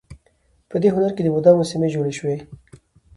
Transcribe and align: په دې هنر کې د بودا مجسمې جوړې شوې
په 0.69 0.75
دې 0.81 0.89
هنر 0.95 1.11
کې 1.15 1.21
د 1.23 1.27
بودا 1.33 1.51
مجسمې 1.59 1.87
جوړې 1.93 2.13
شوې 2.19 2.35